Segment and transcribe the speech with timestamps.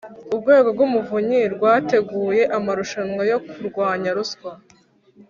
[0.33, 4.51] urwego rw’umuvunyi rwateguye amarushanwa yo kurwanya ruswa